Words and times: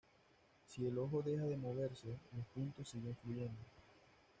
Si 0.65 0.83
el 0.87 0.97
ojo 0.97 1.21
deja 1.21 1.43
de 1.45 1.55
moverse, 1.57 2.07
los 2.35 2.47
puntos 2.55 2.89
siguen 2.89 3.15
fluyendo. 3.21 3.59